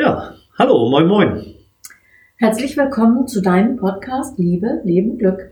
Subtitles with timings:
[0.00, 1.44] Ja, hallo, moin, moin.
[2.36, 5.50] Herzlich willkommen zu deinem Podcast Liebe, Leben, Glück.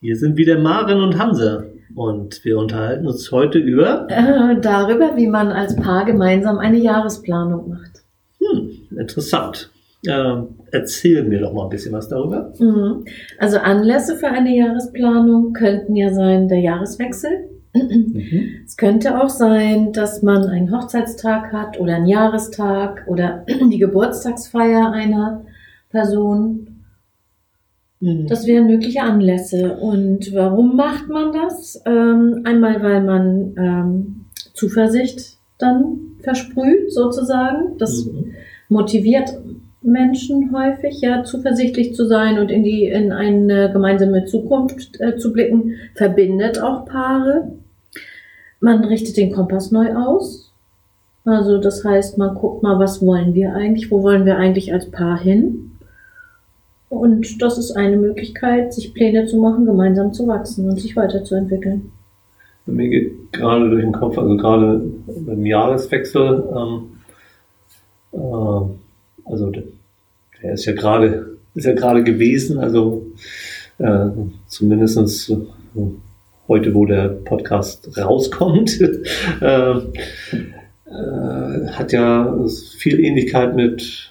[0.00, 5.26] Hier sind wieder Maren und Hanse und wir unterhalten uns heute über Äh, darüber, wie
[5.26, 8.02] man als Paar gemeinsam eine Jahresplanung macht.
[8.40, 9.70] hm, interessant.
[10.06, 10.36] Äh,
[10.70, 12.54] erzähl mir doch mal ein bisschen was darüber.
[12.58, 13.04] Mhm.
[13.40, 17.51] Also Anlässe für eine Jahresplanung könnten ja sein der Jahreswechsel.
[17.74, 18.62] Mhm.
[18.66, 24.92] Es könnte auch sein, dass man einen Hochzeitstag hat oder einen Jahrestag oder die Geburtstagsfeier
[24.92, 25.44] einer
[25.90, 26.84] Person.
[28.00, 28.26] Mhm.
[28.26, 29.76] Das wären mögliche Anlässe.
[29.76, 31.80] Und warum macht man das?
[31.86, 37.78] Ähm, einmal, weil man ähm, Zuversicht dann versprüht, sozusagen.
[37.78, 38.32] Das Mhm.
[38.68, 39.30] motiviert
[39.82, 45.32] Menschen häufig, ja, zuversichtlich zu sein und in die in eine gemeinsame Zukunft äh, zu
[45.32, 47.52] blicken, verbindet auch Paare.
[48.62, 50.52] Man richtet den Kompass neu aus.
[51.24, 54.88] Also das heißt, man guckt mal, was wollen wir eigentlich, wo wollen wir eigentlich als
[54.88, 55.72] Paar hin?
[56.88, 61.90] Und das ist eine Möglichkeit, sich Pläne zu machen, gemeinsam zu wachsen und sich weiterzuentwickeln.
[62.66, 66.82] Mir geht gerade durch den Kopf, also gerade beim Jahreswechsel, ähm,
[68.12, 69.64] äh, also der,
[70.40, 73.06] der ist ja gerade, ist ja gerade gewesen, also
[73.78, 74.10] äh,
[74.46, 75.36] zumindestens äh,
[76.48, 78.80] heute, wo der Podcast rauskommt,
[79.40, 79.72] äh,
[80.92, 82.36] äh, hat ja
[82.76, 84.10] viel Ähnlichkeit mit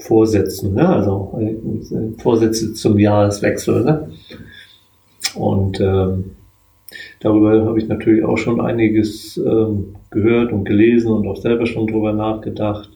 [0.00, 0.88] Vorsätzen, ne?
[0.88, 3.84] also äh, Vorsätze zum Jahreswechsel.
[3.84, 4.10] Ne?
[5.34, 6.32] Und ähm,
[7.20, 11.86] darüber habe ich natürlich auch schon einiges ähm, gehört und gelesen und auch selber schon
[11.86, 12.90] drüber nachgedacht.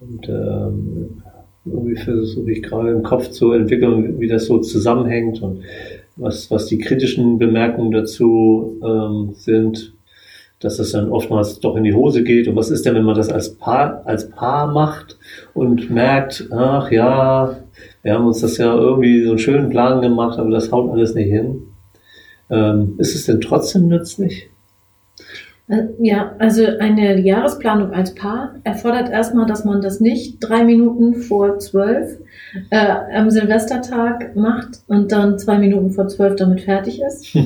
[0.00, 1.22] Und ähm,
[1.64, 5.62] irgendwie versuche ich gerade im Kopf zu entwickeln, wie das so zusammenhängt und
[6.16, 9.94] was, was die kritischen Bemerkungen dazu ähm, sind,
[10.60, 12.48] dass das dann oftmals doch in die Hose geht.
[12.48, 15.18] Und was ist denn, wenn man das als Paar, als Paar macht
[15.54, 17.58] und merkt, ach ja,
[18.02, 21.14] wir haben uns das ja irgendwie so einen schönen Plan gemacht, aber das haut alles
[21.14, 21.62] nicht hin.
[22.48, 24.48] Ähm, ist es denn trotzdem nützlich?
[25.68, 31.14] Äh, Ja, also eine Jahresplanung als Paar erfordert erstmal, dass man das nicht drei Minuten
[31.14, 32.18] vor zwölf
[32.70, 37.34] äh, am Silvestertag macht und dann zwei Minuten vor zwölf damit fertig ist.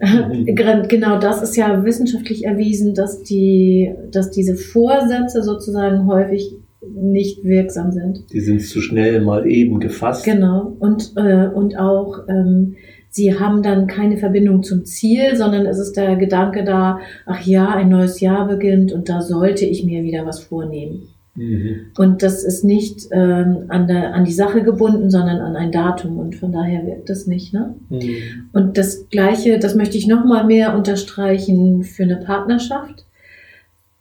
[0.00, 6.56] Äh, gen- genau das ist ja wissenschaftlich erwiesen, dass die, dass diese Vorsätze sozusagen häufig
[6.94, 8.24] nicht wirksam sind.
[8.32, 10.24] Die sind zu schnell mal eben gefasst.
[10.24, 10.76] Genau.
[10.80, 12.74] Und, äh, und auch, ähm,
[13.12, 17.68] sie haben dann keine Verbindung zum Ziel, sondern es ist der Gedanke da, ach ja,
[17.68, 21.08] ein neues Jahr beginnt und da sollte ich mir wieder was vornehmen.
[21.34, 21.92] Mhm.
[21.96, 26.18] Und das ist nicht ähm, an, der, an die Sache gebunden, sondern an ein Datum
[26.18, 27.52] und von daher wirkt das nicht.
[27.52, 27.74] Ne?
[27.90, 28.48] Mhm.
[28.52, 33.04] Und das Gleiche, das möchte ich nochmal mehr unterstreichen für eine Partnerschaft.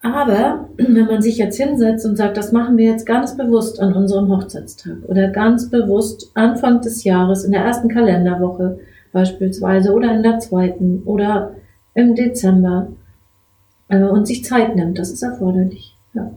[0.02, 3.94] Aber wenn man sich jetzt hinsetzt und sagt, das machen wir jetzt ganz bewusst an
[3.94, 8.80] unserem Hochzeitstag oder ganz bewusst Anfang des Jahres in der ersten Kalenderwoche
[9.12, 11.56] beispielsweise oder in der zweiten oder
[11.94, 12.88] im Dezember
[13.90, 15.96] äh, und sich Zeit nimmt, das ist erforderlich.
[16.14, 16.32] Ja.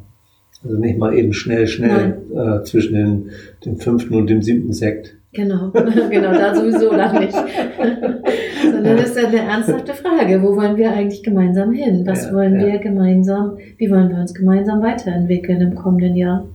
[0.63, 3.31] Also nicht mal eben schnell, schnell äh, zwischen den,
[3.65, 5.17] dem fünften und dem siebten Sekt.
[5.33, 5.71] Genau,
[6.11, 7.35] genau, da sowieso dann nicht.
[8.63, 10.41] Sondern das ist eine ernsthafte Frage.
[10.43, 12.07] Wo wollen wir eigentlich gemeinsam hin?
[12.07, 12.67] Was Ja, wollen ja.
[12.67, 16.47] wir gemeinsam, wie wollen wir uns gemeinsam weiterentwickeln im kommenden Jahr?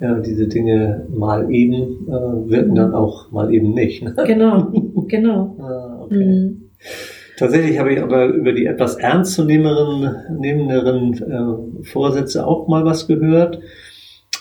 [0.00, 4.02] Ja, diese Dinge mal eben äh, wirken dann auch mal eben nicht.
[4.02, 4.14] Ne?
[4.26, 4.72] Genau,
[5.08, 5.56] genau.
[5.60, 6.24] Ah, okay.
[6.24, 6.70] Mhm.
[7.36, 13.60] Tatsächlich habe ich aber über die etwas ernstzunehmenderen nehmenderen, äh, Vorsätze auch mal was gehört,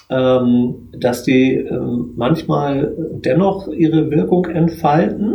[0.10, 2.94] ähm, dass die ähm, manchmal
[3.24, 5.34] dennoch ihre Wirkung entfalten.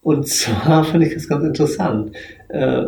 [0.00, 2.12] Und zwar finde ich das ganz interessant,
[2.48, 2.82] äh,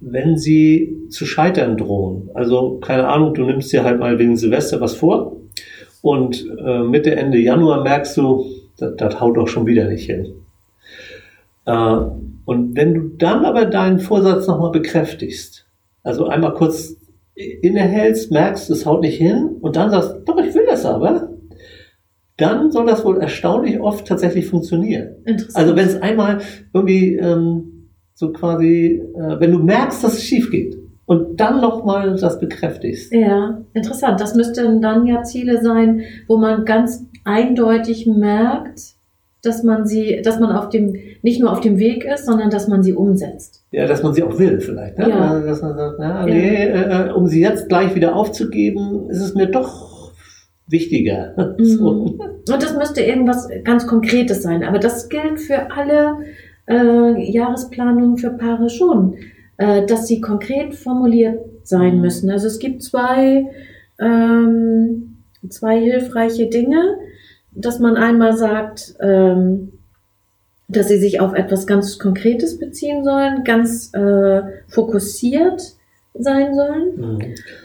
[0.00, 2.30] wenn sie zu scheitern drohen.
[2.34, 5.41] Also keine Ahnung, du nimmst dir halt mal wegen Silvester was vor
[6.02, 8.44] und äh, Mitte, Ende Januar merkst du,
[8.76, 10.34] das, das haut doch schon wieder nicht hin.
[11.64, 11.96] Äh,
[12.44, 15.66] und wenn du dann aber deinen Vorsatz nochmal bekräftigst,
[16.02, 16.96] also einmal kurz
[17.34, 21.30] innehältst, merkst, es haut nicht hin und dann sagst, doch, ich will das aber,
[22.36, 25.24] dann soll das wohl erstaunlich oft tatsächlich funktionieren.
[25.54, 26.40] Also wenn es einmal
[26.72, 32.16] irgendwie ähm, so quasi, äh, wenn du merkst, dass es schief geht und dann nochmal
[32.18, 33.12] das bekräftigst.
[33.12, 34.20] ja, interessant.
[34.20, 38.80] Das müssten dann ja Ziele sein, wo man ganz eindeutig merkt,
[39.42, 42.68] dass man sie, dass man auf dem, nicht nur auf dem Weg ist, sondern dass
[42.68, 43.64] man sie umsetzt.
[43.72, 44.98] Ja, dass man sie auch will vielleicht.
[44.98, 45.08] Ne?
[45.08, 45.40] Ja.
[45.40, 49.46] Dass man sagt, na, nee, äh, um sie jetzt gleich wieder aufzugeben, ist es mir
[49.46, 50.12] doch
[50.68, 51.34] wichtiger.
[51.58, 51.92] So.
[51.92, 52.20] Mhm.
[52.50, 54.64] Und das müsste irgendwas ganz Konkretes sein.
[54.64, 56.18] Aber das gilt für alle
[56.68, 59.16] äh, Jahresplanungen für Paare schon,
[59.56, 62.00] äh, dass sie konkret formuliert sein Mhm.
[62.00, 62.30] müssen.
[62.30, 63.46] Also es gibt zwei
[64.00, 65.12] ähm,
[65.48, 66.96] zwei hilfreiche Dinge,
[67.52, 69.72] dass man einmal sagt, ähm,
[70.68, 75.60] dass sie sich auf etwas ganz Konkretes beziehen sollen, ganz äh, fokussiert
[76.14, 76.96] sein sollen.
[76.96, 77.18] Mhm.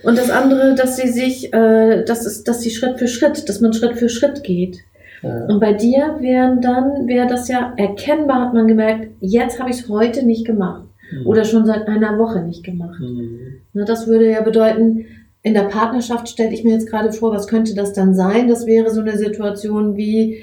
[0.03, 3.61] Und das andere, dass sie sich, äh, das ist, dass sie Schritt für Schritt, dass
[3.61, 4.79] man Schritt für Schritt geht.
[5.21, 5.45] Ja.
[5.45, 9.79] Und bei dir wären dann, wäre das ja erkennbar, hat man gemerkt, jetzt habe ich
[9.79, 10.86] es heute nicht gemacht.
[11.11, 11.27] Mhm.
[11.27, 12.99] Oder schon seit einer Woche nicht gemacht.
[12.99, 13.39] Mhm.
[13.73, 15.05] Na, das würde ja bedeuten,
[15.43, 18.47] in der Partnerschaft stelle ich mir jetzt gerade vor, was könnte das dann sein?
[18.47, 20.39] Das wäre so eine Situation wie,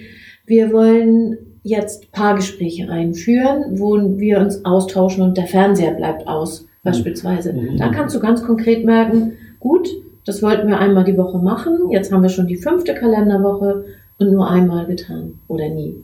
[0.47, 6.67] wir wollen jetzt Paargespräche einführen, wo wir uns austauschen und der Fernseher bleibt aus, mhm.
[6.85, 7.53] beispielsweise.
[7.53, 7.77] Mhm.
[7.79, 9.89] Da kannst du ganz konkret merken, gut,
[10.25, 13.85] das wollten wir einmal die Woche machen, jetzt haben wir schon die fünfte Kalenderwoche
[14.19, 15.97] und nur einmal getan oder nie.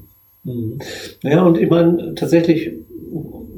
[0.45, 0.79] Mhm.
[1.23, 2.73] Naja, und ich meine, tatsächlich,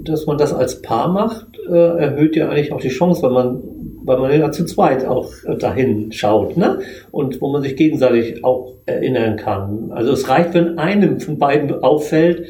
[0.05, 3.63] dass man das als Paar macht, äh, erhöht ja eigentlich auch die Chance, weil man
[4.05, 6.81] weil man ja zu zweit auch dahin schaut, ne?
[7.13, 9.93] Und wo man sich gegenseitig auch erinnern kann.
[9.93, 12.49] Also es reicht, wenn einem von beiden auffällt,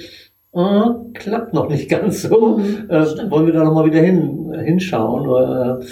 [0.55, 0.81] äh,
[1.15, 2.59] klappt noch nicht ganz so.
[2.59, 5.29] Mhm, äh, wollen wir da nochmal wieder hin, hinschauen?
[5.29, 5.85] Oder, äh,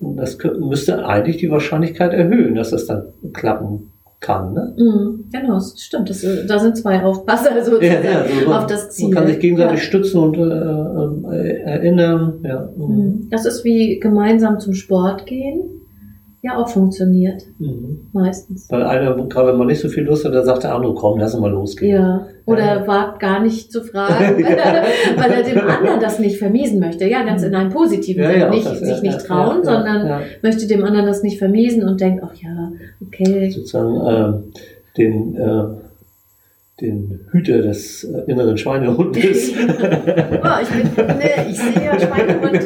[0.00, 3.91] das müsste eigentlich die Wahrscheinlichkeit erhöhen, dass das dann klappen
[4.22, 4.54] kann.
[4.54, 4.74] Ne?
[4.78, 6.08] Mhm, genau, stimmt.
[6.08, 9.08] Das, da sind zwei Aufpasser sozusagen ja, ja, so man, auf das Ziel.
[9.08, 9.84] Man kann sich gegenseitig ja.
[9.84, 12.40] stützen und äh, äh, erinnern.
[12.42, 12.70] Ja.
[12.74, 12.84] Mhm.
[12.84, 13.28] mhm.
[13.30, 15.81] Das ist wie gemeinsam zum Sport gehen
[16.42, 17.44] ja auch funktioniert.
[17.58, 18.08] Mhm.
[18.12, 18.68] Meistens.
[18.68, 21.18] Weil einer, gerade wenn man nicht so viel Lust hat, dann sagt der andere, komm,
[21.20, 21.96] lass mal losgehen.
[21.96, 22.26] Ja.
[22.46, 22.86] Oder ja.
[22.86, 24.84] wagt gar nicht zu fragen, weil, er,
[25.16, 27.06] weil er dem anderen das nicht vermiesen möchte.
[27.06, 30.82] Ja, ganz in einem positiven ja, ja, nicht, das, sich nicht trauen, sondern möchte dem
[30.82, 33.48] anderen das nicht vermiesen und denkt, ach ja, okay.
[33.50, 34.60] Sozusagen äh,
[34.98, 35.64] den äh,
[36.82, 39.52] den Hüter des äh, inneren Schweinehundes.
[39.52, 39.54] oh,
[40.62, 42.60] ich, bin, nee, ich sehe ja Schweinehund.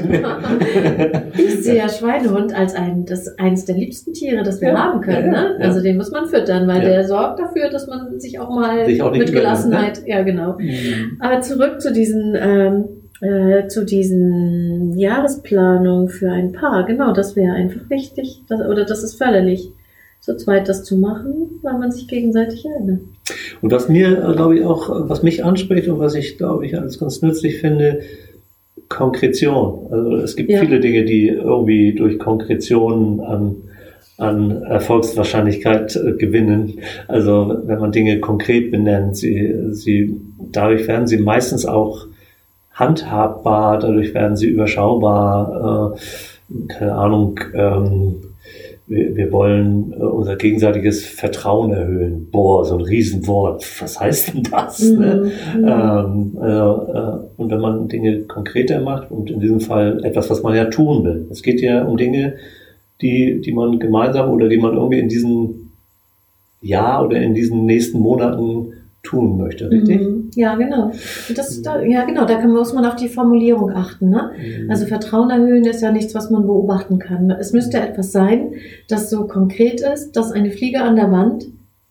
[1.39, 5.01] ich sehe ja Schweinehund als ein, das, eines der liebsten Tiere, das wir ja, haben
[5.03, 5.33] können.
[5.33, 5.59] Ja, ne?
[5.61, 9.03] Also den muss man füttern, weil der sorgt dafür, dass man sich auch mal sich
[9.03, 10.09] auch mit Gelassenheit, ne?
[10.09, 10.57] ja genau.
[10.59, 11.19] Mhm.
[11.21, 12.85] Aber zurück zu diesen ähm,
[13.21, 16.85] äh, zu diesen Jahresplanungen für ein Paar.
[16.87, 19.71] Genau, das wäre einfach wichtig, das, oder das ist förderlich
[20.27, 22.99] zu zweit das zu machen, weil man sich gegenseitig erinnert.
[23.63, 26.77] Und was mir, äh, glaube ich, auch, was mich anspricht und was ich, glaube ich,
[26.77, 28.01] als ganz nützlich finde,
[28.89, 29.87] Konkretion.
[29.93, 30.59] Also es gibt ja.
[30.59, 33.55] viele Dinge, die irgendwie durch Konkretion an,
[34.19, 36.81] an Erfolgswahrscheinlichkeit äh, gewinnen.
[37.07, 40.21] Also wenn man Dinge konkret benennt, sie, sie,
[40.51, 42.05] dadurch werden sie meistens auch
[42.73, 48.17] handhabbar, dadurch werden sie überschaubar, äh, keine Ahnung, ähm,
[48.87, 52.29] wir, wir wollen äh, unser gegenseitiges Vertrauen erhöhen.
[52.31, 53.65] Boah, so ein Riesenwort.
[53.81, 54.81] Was heißt denn das?
[54.81, 54.99] Mhm.
[54.99, 55.33] Ne?
[55.57, 55.65] Mhm.
[55.65, 60.43] Ähm, äh, äh, und wenn man Dinge konkreter macht und in diesem Fall etwas, was
[60.43, 61.27] man ja tun will.
[61.31, 62.35] Es geht ja um Dinge,
[63.01, 65.71] die, die man gemeinsam oder die man irgendwie in diesem
[66.63, 68.73] Jahr oder in diesen nächsten Monaten
[69.07, 70.01] tun möchte, richtig?
[70.01, 70.31] Mhm.
[70.35, 70.91] Ja, genau.
[71.35, 74.11] Das, da, ja, genau, da muss man auf die Formulierung achten.
[74.11, 74.33] Ne?
[74.37, 74.71] Mhm.
[74.71, 77.31] Also Vertrauen erhöhen ist ja nichts, was man beobachten kann.
[77.31, 78.53] Es müsste etwas sein,
[78.89, 81.47] das so konkret ist, dass eine Fliege an der Wand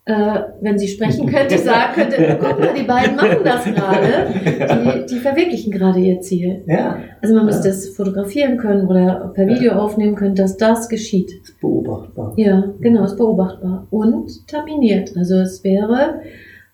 [0.08, 5.14] äh, wenn sie sprechen könnte, sagen könnte, guck mal, die beiden machen das gerade, die,
[5.14, 6.62] die verwirklichen gerade ihr Ziel.
[6.68, 6.98] Ja.
[7.20, 7.74] Also man müsste ja.
[7.74, 9.78] es fotografieren können oder per Video ja.
[9.78, 11.32] aufnehmen können, dass das geschieht.
[11.42, 12.34] Ist beobachtbar.
[12.36, 13.88] Ja, genau, ist beobachtbar.
[13.90, 15.12] Und terminiert.
[15.16, 16.20] Also es wäre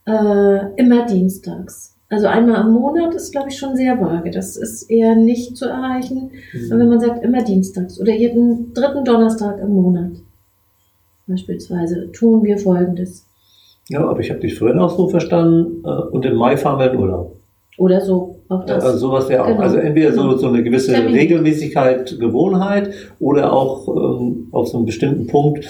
[0.07, 1.97] äh, immer dienstags.
[2.09, 4.31] Also einmal am Monat ist, glaube ich, schon sehr vage.
[4.31, 6.31] Das ist eher nicht zu erreichen.
[6.53, 6.79] Mhm.
[6.79, 10.13] Wenn man sagt, immer dienstags oder jeden dritten Donnerstag im Monat
[11.27, 13.27] beispielsweise, tun wir Folgendes.
[13.89, 15.83] Ja, aber ich habe dich vorhin auch so verstanden.
[15.85, 17.37] Äh, und im Mai fahren wir in Urlaub.
[17.79, 18.85] Oder so, auch das.
[18.85, 19.49] Also sowas wäre auch.
[19.49, 19.61] Genau.
[19.61, 20.33] Also entweder genau.
[20.33, 21.15] so, so eine gewisse Termin.
[21.15, 25.67] Regelmäßigkeit, Gewohnheit oder auch ähm, auf so einem bestimmten Punkt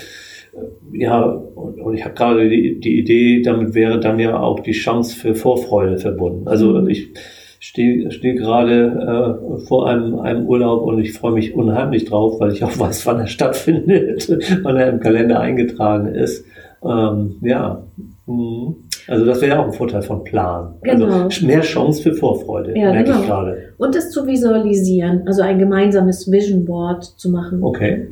[0.93, 4.73] ja, und, und ich habe gerade die, die Idee, damit wäre dann ja auch die
[4.73, 6.47] Chance für Vorfreude verbunden.
[6.47, 6.89] Also mhm.
[6.89, 7.13] ich
[7.59, 12.53] stehe steh gerade äh, vor einem, einem Urlaub und ich freue mich unheimlich drauf, weil
[12.53, 14.29] ich auch weiß, wann er stattfindet,
[14.63, 16.45] wann er im Kalender eingetragen ist.
[16.85, 17.83] Ähm, ja,
[18.27, 18.75] mhm.
[19.07, 20.75] also das wäre ja auch ein Vorteil von Plan.
[20.83, 21.23] Also genau.
[21.23, 23.21] Also mehr Chance für Vorfreude, ja, merke genau.
[23.21, 23.59] ich gerade.
[23.79, 27.63] Und das zu visualisieren, also ein gemeinsames Vision Board zu machen.
[27.63, 28.09] Okay.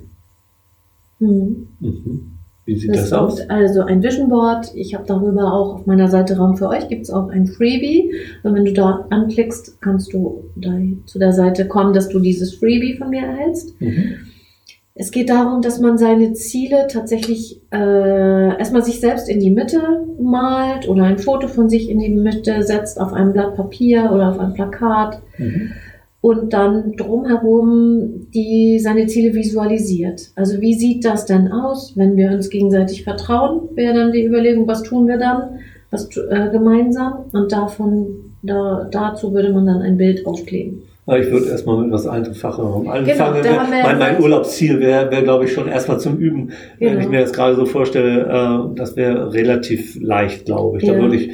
[1.20, 1.68] Mhm.
[1.78, 2.30] Mhm.
[2.66, 3.40] Wie sieht das, das aus?
[3.48, 4.72] Also ein Vision Board.
[4.74, 8.12] Ich habe darüber auch auf meiner Seite Raum für euch gibt es auch ein Freebie.
[8.42, 10.70] Und wenn du da anklickst, kannst du da
[11.06, 13.80] zu der Seite kommen, dass du dieses Freebie von mir erhältst.
[13.80, 14.16] Mhm.
[14.94, 19.80] Es geht darum, dass man seine Ziele tatsächlich äh, erstmal sich selbst in die Mitte
[20.20, 24.30] malt oder ein Foto von sich in die Mitte setzt auf einem Blatt Papier oder
[24.30, 25.22] auf ein Plakat.
[25.38, 25.72] Mhm
[26.20, 30.30] und dann drumherum die seine Ziele visualisiert.
[30.36, 33.68] Also wie sieht das denn aus, wenn wir uns gegenseitig vertrauen?
[33.74, 35.60] Wäre dann die Überlegung, was tun wir dann,
[35.90, 38.06] was äh, gemeinsam und davon
[38.42, 40.82] da, dazu würde man dann ein Bild aufkleben.
[41.06, 43.42] Ich würde erstmal mit etwas Einfacherem anfangen.
[43.42, 46.52] Genau, mein, mein Urlaubsziel wäre, wär, glaube ich, schon erstmal zum Üben.
[46.78, 46.92] Genau.
[46.92, 48.26] Wenn ich mir das gerade so vorstelle,
[48.72, 50.84] äh, das wäre relativ leicht, glaube ich.
[50.84, 50.94] Ja.
[50.94, 51.30] Da würde ich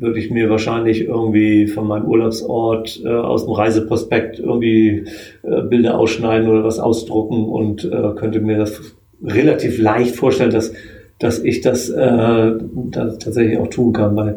[0.00, 5.04] würde ich mir wahrscheinlich irgendwie von meinem Urlaubsort äh, aus dem Reiseprospekt irgendwie
[5.42, 8.80] äh, Bilder ausschneiden oder was ausdrucken und äh, könnte mir das
[9.22, 10.72] relativ leicht vorstellen, dass,
[11.18, 12.52] dass ich das, äh,
[12.90, 14.14] das tatsächlich auch tun kann.
[14.14, 14.36] Bei,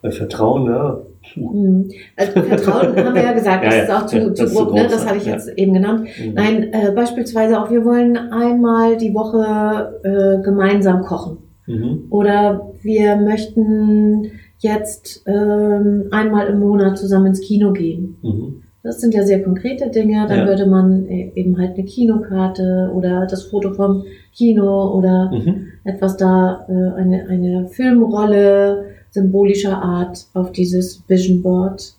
[0.00, 1.00] bei Vertrauen, ja.
[1.36, 1.90] Mhm.
[2.16, 4.74] Also Vertrauen haben wir ja gesagt, das ja, ja, ist auch zu, ja, zu grob,
[4.74, 4.88] ne?
[4.90, 6.08] das habe ich jetzt eben genannt.
[6.18, 6.34] Mhm.
[6.34, 11.38] Nein, äh, beispielsweise auch, wir wollen einmal die Woche äh, gemeinsam kochen.
[11.66, 12.06] Mhm.
[12.10, 18.16] Oder wir möchten jetzt ähm, einmal im Monat zusammen ins Kino gehen.
[18.22, 18.62] Mhm.
[18.84, 20.26] Das sind ja sehr konkrete Dinge.
[20.28, 20.46] Dann ja.
[20.46, 24.04] würde man e-, eben halt eine Kinokarte oder das Foto vom
[24.34, 25.68] Kino oder mhm.
[25.84, 31.94] etwas da, äh, eine, eine Filmrolle symbolischer Art auf dieses Vision Board,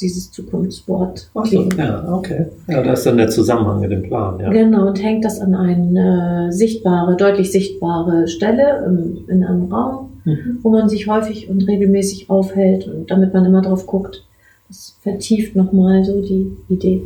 [0.00, 1.30] dieses Zukunftsboard.
[1.34, 2.46] Ach so, ja, okay.
[2.68, 4.38] Ja, da ist dann der Zusammenhang mit dem Plan.
[4.38, 4.50] Ja.
[4.50, 10.58] Genau, und hängt das an eine sichtbare, deutlich sichtbare Stelle im, in einem Raum mhm.
[10.62, 14.24] wo man sich häufig und regelmäßig aufhält und damit man immer drauf guckt.
[14.68, 17.02] Das vertieft nochmal so die Idee.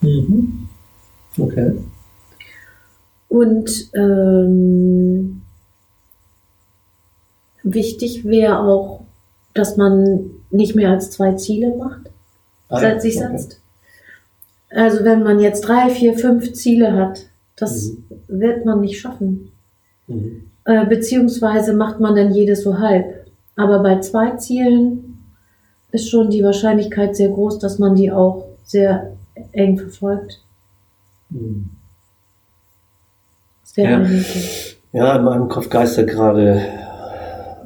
[0.00, 0.68] Mhm.
[1.38, 1.72] Okay.
[3.28, 5.42] Und ähm,
[7.62, 9.02] wichtig wäre auch,
[9.54, 12.10] dass man nicht mehr als zwei Ziele macht,
[12.68, 13.28] ah, sich okay.
[13.28, 13.60] setzt.
[14.70, 17.26] Also wenn man jetzt drei, vier, fünf Ziele hat,
[17.56, 18.04] das mhm.
[18.28, 19.52] wird man nicht schaffen.
[20.06, 20.50] Mhm.
[20.64, 23.26] Äh, beziehungsweise macht man dann jedes so halb.
[23.56, 25.22] Aber bei zwei Zielen
[25.92, 29.12] ist schon die Wahrscheinlichkeit sehr groß, dass man die auch sehr
[29.52, 30.42] eng verfolgt.
[31.30, 31.70] Hm.
[33.76, 34.06] Ja.
[34.92, 36.62] ja, in meinem Kopf geistert gerade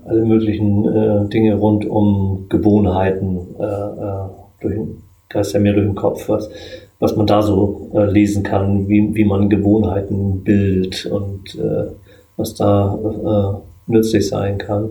[0.04, 4.28] alle möglichen äh, Dinge rund um Gewohnheiten äh, äh,
[4.60, 4.80] durch,
[5.28, 6.50] geistert mir durch den Kopf, was,
[6.98, 11.92] was man da so äh, lesen kann, wie, wie man Gewohnheiten bildet und äh,
[12.36, 14.90] was da äh, nützlich sein kann.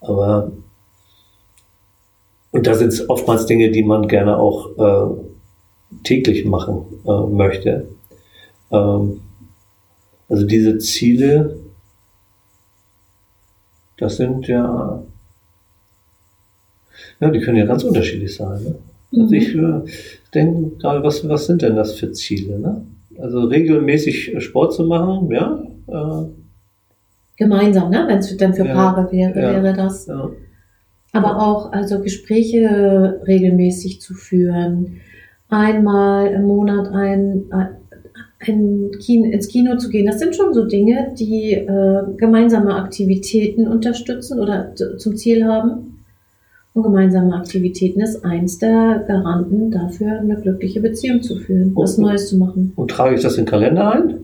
[0.00, 0.52] Aber
[2.52, 7.86] und da sind es oftmals Dinge, die man gerne auch äh, täglich machen äh, möchte.
[8.72, 9.20] Ähm,
[10.28, 11.56] also diese Ziele,
[13.98, 15.02] das sind ja,
[17.20, 18.62] ja, die können ja ganz unterschiedlich sein.
[18.64, 18.74] Ne?
[19.12, 19.32] Also mhm.
[19.34, 19.92] ich äh,
[20.34, 22.58] denke gerade, was, was sind denn das für Ziele?
[22.58, 22.84] Ne?
[23.18, 26.39] Also regelmäßig Sport zu machen, ja, äh,
[27.40, 28.04] gemeinsam, ne?
[28.06, 29.62] wenn es dann für Paare wäre, ja.
[29.62, 30.06] wäre das.
[30.06, 30.30] Ja.
[31.12, 35.00] Aber auch also Gespräche regelmäßig zu führen,
[35.48, 37.46] einmal im Monat ein,
[38.38, 40.06] ein Kino, ins Kino zu gehen.
[40.06, 46.04] Das sind schon so Dinge, die äh, gemeinsame Aktivitäten unterstützen oder zum Ziel haben.
[46.74, 52.28] Und gemeinsame Aktivitäten ist eins der Garanten dafür, eine glückliche Beziehung zu führen, was Neues
[52.28, 52.74] zu machen.
[52.76, 54.14] Und trage ich das in den Kalender ein?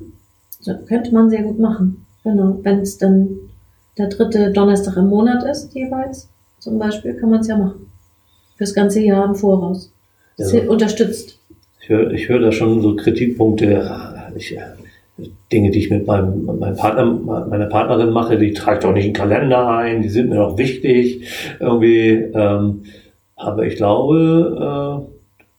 [0.65, 2.06] Das könnte man sehr gut machen.
[2.27, 3.39] Genau, wenn es dann
[3.97, 6.29] der dritte Donnerstag im Monat ist, jeweils,
[6.59, 7.87] zum Beispiel, kann man es ja machen.
[8.57, 9.93] Fürs ganze Jahr im Voraus.
[10.37, 10.63] Das ja.
[10.69, 11.39] unterstützt.
[11.81, 13.89] Ich höre ich hör da schon so Kritikpunkte,
[14.35, 14.59] ich,
[15.53, 19.07] Dinge, die ich mit meinem, meinem Partner, meiner Partnerin mache, die trage ich doch nicht
[19.07, 21.29] in den Kalender ein, die sind mir doch wichtig,
[21.61, 22.09] irgendwie.
[22.35, 22.83] Ähm,
[23.37, 25.16] aber ich glaube, äh,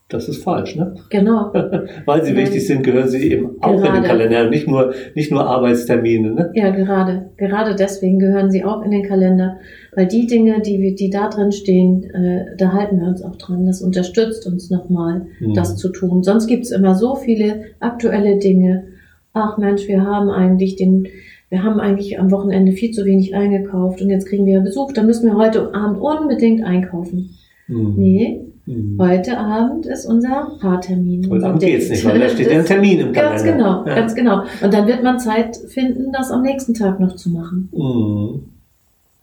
[0.10, 0.96] das ist falsch, ne?
[1.10, 1.52] Genau.
[2.06, 2.38] Weil sie ja.
[2.38, 3.88] wichtig sind, gehören sie eben auch gerade.
[3.88, 6.52] in den Kalender, nicht nur, nicht nur Arbeitstermine, ne?
[6.54, 7.32] Ja, gerade.
[7.36, 9.58] Gerade deswegen gehören sie auch in den Kalender.
[9.94, 13.66] Weil die Dinge, die, die da drin stehen, äh, da halten wir uns auch dran.
[13.66, 15.54] Das unterstützt uns nochmal, mhm.
[15.54, 16.24] das zu tun.
[16.24, 18.86] Sonst gibt's immer so viele aktuelle Dinge.
[19.34, 21.08] Ach Mensch, wir haben eigentlich den,
[21.50, 25.06] wir haben eigentlich am Wochenende viel zu wenig eingekauft und jetzt kriegen wir Besuch, dann
[25.06, 27.32] müssen wir heute Abend unbedingt einkaufen.
[27.68, 27.94] Mhm.
[27.98, 28.98] Nee, Mhm.
[29.00, 31.30] Heute Abend ist unser Paartermin.
[31.30, 33.30] Heute Abend geht's nicht, weil da steht ja ein Termin im Kalender.
[33.30, 33.96] Ganz genau, ja.
[33.96, 34.44] ganz genau.
[34.62, 37.70] Und dann wird man Zeit finden, das am nächsten Tag noch zu machen.
[37.72, 38.44] Mhm.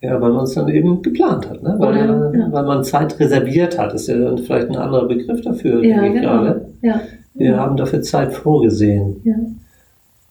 [0.01, 1.77] Ja, weil man es dann eben geplant hat, ne?
[1.79, 2.53] weil, Oder, ja.
[2.53, 3.93] weil man Zeit reserviert hat.
[3.93, 6.21] Das ist ja dann vielleicht ein anderer Begriff dafür, ja, genau.
[6.21, 6.67] gerade.
[6.83, 7.01] Ja.
[7.35, 9.37] Wir haben dafür Zeit vorgesehen, ja.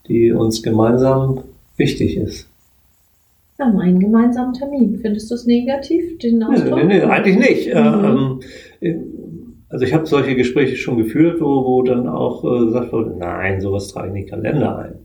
[0.07, 1.39] die uns gemeinsam
[1.77, 2.47] wichtig ist.
[3.57, 4.97] Wir haben einen gemeinsamen Termin.
[4.97, 6.77] Findest du es negativ, den Ausdruck?
[6.77, 7.67] Nee, nee, nee eigentlich nicht.
[7.73, 8.39] Mhm.
[8.81, 9.03] Ähm,
[9.69, 13.59] also ich habe solche Gespräche schon geführt, wo, wo dann auch äh, gesagt wurde, nein,
[13.59, 14.95] sowas trage ich in den Kalender ein.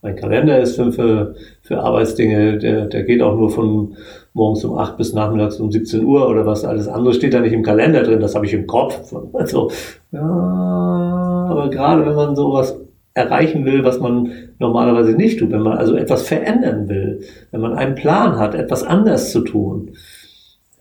[0.00, 3.96] mein Kalender ist für, für, für Arbeitsdinge, der, der geht auch nur von
[4.32, 6.64] morgens um 8 bis nachmittags um 17 Uhr oder was.
[6.64, 9.14] Alles andere steht da nicht im Kalender drin, das habe ich im Kopf.
[9.34, 9.70] Also,
[10.10, 12.80] ja, aber gerade wenn man sowas
[13.14, 17.20] erreichen will, was man normalerweise nicht tut, wenn man also etwas verändern will,
[17.52, 19.92] wenn man einen Plan hat, etwas anders zu tun,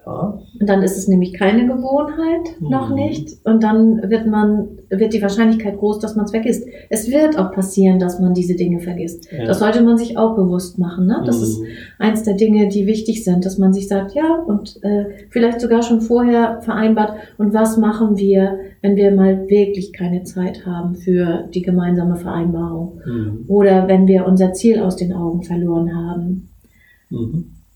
[0.05, 0.39] ja.
[0.59, 2.95] Und dann ist es nämlich keine Gewohnheit, noch mhm.
[2.95, 3.37] nicht.
[3.45, 6.67] Und dann wird man, wird die Wahrscheinlichkeit groß, dass man es vergisst.
[6.89, 9.31] Es wird auch passieren, dass man diese Dinge vergisst.
[9.31, 9.45] Ja.
[9.45, 11.07] Das sollte man sich auch bewusst machen.
[11.07, 11.23] Ne?
[11.25, 11.43] Das mhm.
[11.43, 11.61] ist
[11.99, 15.83] eins der Dinge, die wichtig sind, dass man sich sagt, ja, und äh, vielleicht sogar
[15.83, 21.47] schon vorher vereinbart, und was machen wir, wenn wir mal wirklich keine Zeit haben für
[21.53, 22.99] die gemeinsame Vereinbarung?
[23.05, 23.45] Mhm.
[23.47, 26.49] Oder wenn wir unser Ziel aus den Augen verloren haben.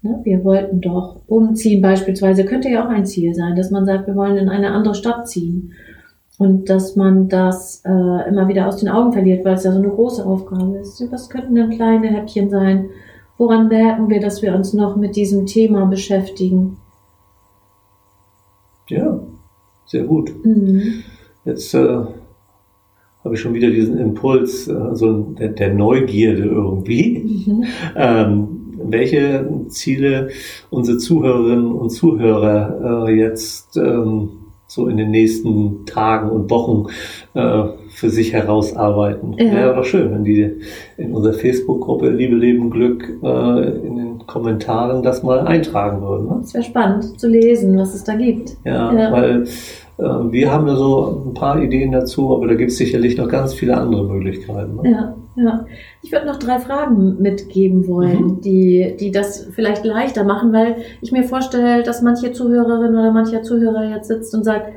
[0.07, 0.19] Ne?
[0.23, 4.15] Wir wollten doch umziehen beispielsweise, könnte ja auch ein Ziel sein, dass man sagt, wir
[4.15, 5.73] wollen in eine andere Stadt ziehen.
[6.39, 9.79] Und dass man das äh, immer wieder aus den Augen verliert, weil es ja so
[9.79, 11.03] eine große Aufgabe ist.
[11.11, 12.89] Was könnten dann kleine Häppchen sein?
[13.39, 16.77] Woran merken wir, dass wir uns noch mit diesem Thema beschäftigen?
[18.87, 19.19] Ja,
[19.87, 20.31] sehr gut.
[20.45, 21.03] Mhm.
[21.43, 22.05] Jetzt äh,
[23.23, 27.45] habe ich schon wieder diesen Impuls, äh, so der, der Neugierde irgendwie.
[27.47, 27.63] Mhm.
[27.95, 28.56] Ähm,
[28.91, 30.29] welche Ziele
[30.69, 34.29] unsere Zuhörerinnen und Zuhörer äh, jetzt ähm,
[34.67, 36.87] so in den nächsten Tagen und Wochen
[37.33, 39.33] äh, für sich herausarbeiten.
[39.37, 39.51] Ja.
[39.51, 40.51] Wäre doch schön, wenn die
[40.97, 46.27] in unserer Facebook-Gruppe Liebe, Leben, Glück äh, in den Kommentaren das mal eintragen würden.
[46.27, 46.41] Ne?
[46.43, 48.57] Es wäre spannend zu lesen, was es da gibt.
[48.65, 49.11] Ja, ja.
[49.11, 49.43] weil
[49.97, 53.29] äh, wir haben da so ein paar Ideen dazu, aber da gibt es sicherlich noch
[53.29, 54.75] ganz viele andere Möglichkeiten.
[54.75, 54.91] Ne?
[54.91, 55.65] Ja, ja.
[56.01, 58.41] Ich würde noch drei Fragen mitgeben wollen, mhm.
[58.41, 63.43] die, die das vielleicht leichter machen, weil ich mir vorstelle, dass manche Zuhörerin oder mancher
[63.43, 64.73] Zuhörer jetzt sitzt und sagt,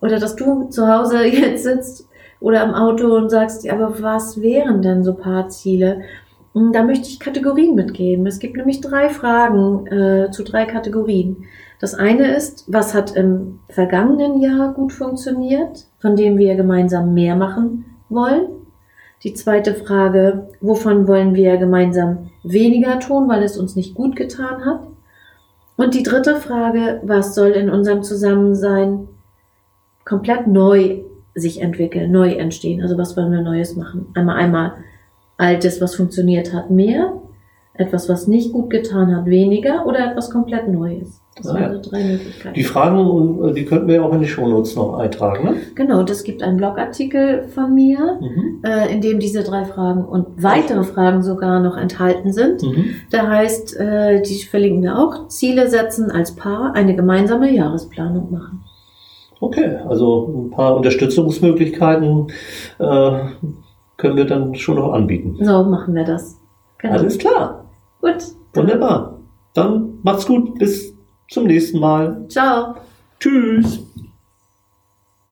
[0.00, 2.08] oder dass du zu Hause jetzt sitzt
[2.40, 6.02] oder im Auto und sagst, ja, aber was wären denn so paar Ziele?
[6.54, 8.26] Hm, da möchte ich Kategorien mitgeben.
[8.26, 11.44] Es gibt nämlich drei Fragen äh, zu drei Kategorien.
[11.80, 17.34] Das eine ist, was hat im vergangenen Jahr gut funktioniert, von dem wir gemeinsam mehr
[17.34, 18.61] machen wollen?
[19.24, 24.64] Die zweite Frage, wovon wollen wir gemeinsam weniger tun, weil es uns nicht gut getan
[24.64, 24.80] hat?
[25.76, 29.08] Und die dritte Frage, was soll in unserem Zusammensein
[30.04, 31.02] komplett neu
[31.34, 32.82] sich entwickeln, neu entstehen?
[32.82, 34.08] Also was wollen wir Neues machen?
[34.14, 34.72] Einmal, einmal
[35.36, 37.21] Altes, was funktioniert hat, mehr,
[37.74, 41.22] etwas, was nicht gut getan hat, weniger oder etwas komplett Neues.
[41.36, 42.54] Das ah, waren also drei Möglichkeiten.
[42.54, 45.54] Die Fragen, äh, die könnten wir auch in die Shownotes noch eintragen, ne?
[45.74, 48.62] Genau, das gibt einen Blogartikel von mir, mhm.
[48.62, 52.62] äh, in dem diese drei Fragen und weitere Fragen sogar noch enthalten sind.
[52.62, 52.84] Mhm.
[53.10, 58.64] Der heißt, äh, die verlinken wir auch, Ziele setzen als Paar, eine gemeinsame Jahresplanung machen.
[59.40, 62.28] Okay, also ein paar Unterstützungsmöglichkeiten
[62.78, 63.12] äh,
[63.96, 65.38] können wir dann schon noch anbieten.
[65.40, 66.38] So machen wir das.
[66.78, 66.94] Genau.
[66.94, 67.61] Alles klar.
[68.02, 68.16] Gut.
[68.52, 69.20] Wunderbar.
[69.54, 70.58] Dann macht's gut.
[70.58, 70.92] Bis
[71.30, 72.26] zum nächsten Mal.
[72.28, 72.74] Ciao.
[73.18, 73.80] Tschüss.